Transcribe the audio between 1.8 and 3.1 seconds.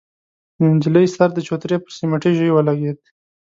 پر سميټي ژۍ ولګېد.